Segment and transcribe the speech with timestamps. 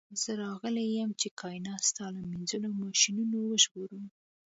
[0.21, 4.05] زه راغلی یم چې کائنات ستا له مینځلو ماشینونو وژغورم